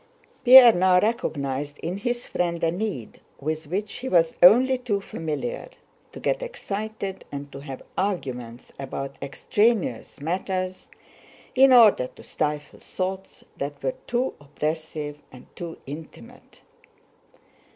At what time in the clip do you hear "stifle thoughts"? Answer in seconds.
12.23-13.45